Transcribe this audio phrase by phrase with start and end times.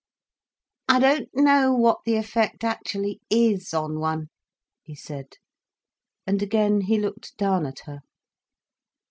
[0.89, 4.31] "I don't know what the effect actually is, on one,"
[4.81, 5.33] he said,
[6.25, 7.99] and again he looked down at her.